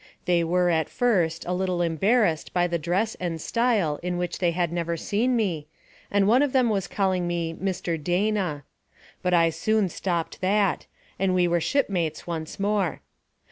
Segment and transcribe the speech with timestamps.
[0.25, 4.49] They were, at first, a little embarrassed by the dress and style in which they
[4.49, 5.67] had never seen me,
[6.09, 8.03] and one of them was calling me Mr.
[8.03, 8.63] Dana;
[9.21, 10.87] but I soon stopped that,
[11.19, 13.01] and we were shipmates once more.